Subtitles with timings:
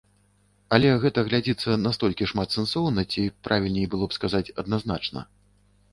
[0.77, 5.19] Але гэта глядзіцца настолькі шматсэнсоўна ці, правільней было б сказаць, адназначна.